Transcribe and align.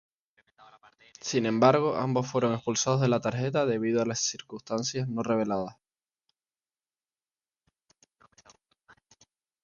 Sin 1.19 1.45
embargo, 1.45 1.95
ambos 1.95 2.25
fueron 2.27 2.55
expulsados 2.55 3.01
de 3.01 3.07
la 3.07 3.21
tarjeta 3.21 3.67
debido 3.67 4.01
a 4.01 4.15
circunstancias 4.15 5.07
no 5.07 5.21
reveladas. 5.21 5.75